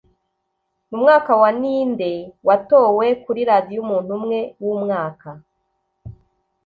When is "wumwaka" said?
4.61-5.29